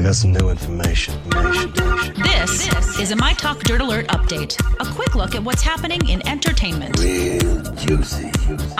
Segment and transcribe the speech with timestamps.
[0.00, 1.12] I got some new information.
[1.26, 2.22] information.
[2.22, 4.58] This, is a My Talk Dirt Alert update.
[4.80, 8.30] A quick look at what's happening in entertainment Real juicy.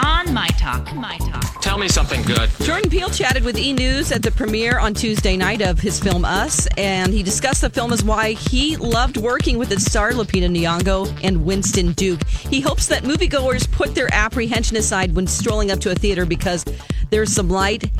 [0.03, 0.95] on My Talk.
[0.95, 1.61] My Talk.
[1.61, 2.49] Tell me something good.
[2.61, 3.71] Jordan Peele chatted with E!
[3.71, 7.69] News at the premiere on Tuesday night of his film Us, and he discussed the
[7.69, 12.25] film as why he loved working with its star Lupita Nyong'o and Winston Duke.
[12.27, 16.65] He hopes that moviegoers put their apprehension aside when strolling up to a theater because
[17.11, 17.91] there's some light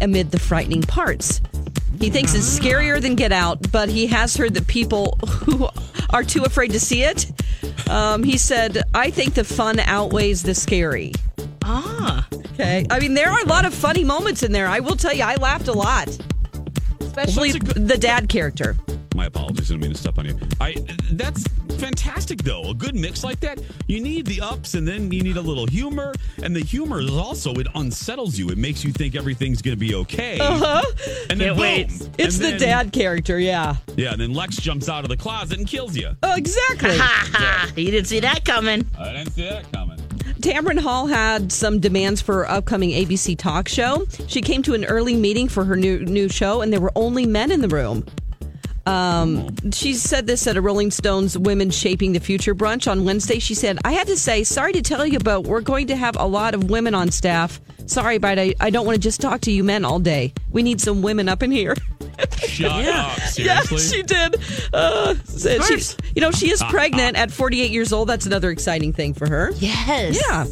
[0.00, 1.42] amid the frightening parts.
[1.98, 5.68] He thinks it's scarier than Get Out, but he has heard that people who
[6.10, 7.26] are too afraid to see it.
[7.90, 11.12] Um, he said, "I think the fun outweighs the scary."
[11.62, 12.26] Ah.
[12.52, 12.86] Okay.
[12.90, 14.66] I mean, there are a lot of funny moments in there.
[14.66, 16.08] I will tell you, I laughed a lot,
[17.00, 18.76] especially Well, good- the dad character.
[19.14, 19.70] My apologies.
[19.70, 20.38] I didn't mean to step on you.
[20.60, 20.76] I.
[21.12, 21.44] That's
[21.78, 22.70] fantastic, though.
[22.70, 23.60] A good mix like that.
[23.88, 26.14] You need the ups, and then you need a little humor.
[26.42, 28.50] And the humor is also it unsettles you.
[28.50, 30.38] It makes you think everything's going to be okay.
[30.38, 30.82] Uh-huh.
[31.28, 31.88] And then Can't wait.
[31.88, 32.10] boom.
[32.18, 33.76] It's And the then- dad character, yeah.
[33.96, 36.10] Yeah, and then Lex jumps out of the closet and kills you.
[36.22, 36.96] Oh, exactly.
[36.96, 37.70] Ha ha.
[37.76, 38.86] You didn't see that coming.
[38.98, 39.98] I didn't see that coming.
[40.40, 44.06] Tamron Hall had some demands for her upcoming ABC talk show.
[44.26, 47.26] She came to an early meeting for her new new show, and there were only
[47.26, 48.04] men in the room.
[48.86, 53.38] Um, she said this at a Rolling Stones Women Shaping the Future brunch on Wednesday.
[53.38, 56.16] She said, I had to say, sorry to tell you, but we're going to have
[56.16, 57.60] a lot of women on staff.
[57.86, 60.32] Sorry, but I, I don't want to just talk to you men all day.
[60.50, 61.74] We need some women up in here.
[62.38, 62.84] Shut up.
[62.84, 63.78] Yeah, Seriously?
[63.78, 64.36] she did.
[64.72, 65.96] Uh, she, course.
[66.14, 68.08] you know, she is pregnant at 48 years old.
[68.08, 69.52] That's another exciting thing for her.
[69.56, 70.20] Yes.
[70.28, 70.46] Yeah.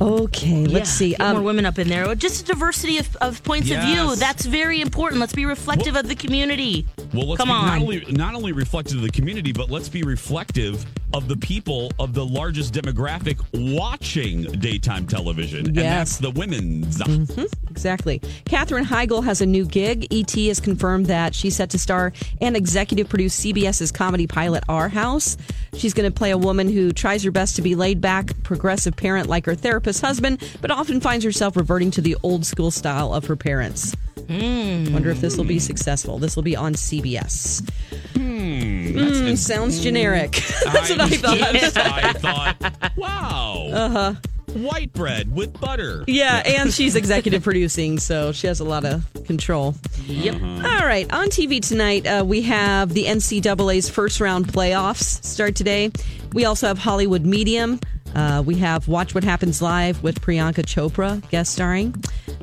[0.00, 1.10] Okay, let's Yeah, see.
[1.10, 2.14] Get Um, more women up in there.
[2.14, 4.16] Just a diversity of, of points of view.
[4.16, 5.20] That's very important.
[5.20, 6.86] Let's be reflective of the community.
[7.12, 7.66] Well, let's Come be on.
[7.66, 11.90] not only not only reflective of the community, but let's be reflective of the people
[11.98, 13.40] of the largest demographic
[13.76, 15.84] watching daytime television, and Yes.
[15.84, 16.98] that's the women's.
[16.98, 17.44] Mm-hmm.
[17.68, 18.20] Exactly.
[18.44, 20.06] Katherine Heigl has a new gig.
[20.12, 24.88] ET has confirmed that she's set to star and executive produce CBS's comedy pilot Our
[24.88, 25.36] House.
[25.74, 28.94] She's going to play a woman who tries her best to be laid back, progressive
[28.96, 33.12] parent like her therapist husband, but often finds herself reverting to the old school style
[33.14, 33.96] of her parents.
[34.30, 36.18] Wonder if this will be successful.
[36.18, 37.68] This will be on CBS.
[38.14, 40.32] Hmm, sounds generic.
[40.64, 41.38] That's what I thought.
[41.54, 43.68] Yes, I thought, wow.
[43.72, 44.14] Uh huh.
[44.54, 46.04] White bread with butter.
[46.08, 49.74] Yeah, and she's executive producing, so she has a lot of control.
[50.06, 50.34] Yep.
[50.42, 55.90] All right, on TV tonight, uh, we have the NCAA's first round playoffs start today.
[56.32, 57.78] We also have Hollywood Medium.
[58.14, 61.94] Uh, we have Watch What Happens Live with Priyanka Chopra guest starring,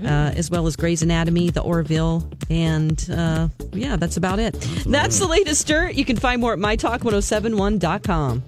[0.03, 4.53] uh, as well as Grey's Anatomy, The Orville, and uh, yeah, that's about it.
[4.85, 5.95] That's the latest dirt.
[5.95, 8.43] You can find more at mytalk1071.com.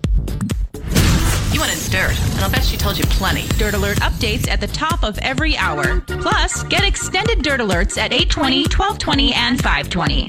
[1.51, 3.47] You wanted dirt, and I'll bet she told you plenty.
[3.57, 6.01] Dirt Alert updates at the top of every hour.
[6.01, 10.27] Plus, get extended Dirt Alerts at 820, 1220, and 520.